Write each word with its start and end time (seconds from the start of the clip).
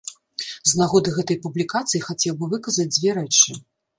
З 0.71 0.79
нагоды 0.79 1.11
гэтай 1.17 1.37
публікацыі 1.43 2.03
хацеў 2.07 2.33
бы 2.39 2.45
выказаць 2.53 2.89
дзве 2.95 3.15
рэчы. 3.21 3.59